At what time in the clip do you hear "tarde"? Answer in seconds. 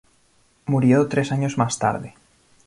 1.77-2.15